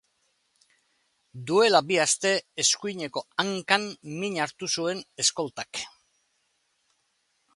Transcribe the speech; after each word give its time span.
Duela 1.49 1.81
bi 1.91 1.99
aste 2.05 2.31
eskuineko 2.63 3.23
hankan 3.43 3.85
min 4.23 4.39
hartu 4.47 4.71
zuen 4.79 5.05
eskoltak. 5.25 5.85